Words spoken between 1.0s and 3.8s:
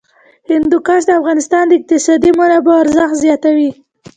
د افغانستان د اقتصادي منابعو ارزښت زیاتوي.